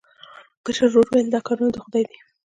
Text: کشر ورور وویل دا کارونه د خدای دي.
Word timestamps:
کشر 0.65 0.87
ورور 0.91 1.07
وویل 1.09 1.27
دا 1.31 1.39
کارونه 1.47 1.69
د 1.73 1.77
خدای 1.83 2.03
دي. 2.09 2.17